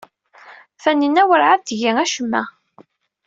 [0.81, 2.43] Taninna werɛad tgi acemma.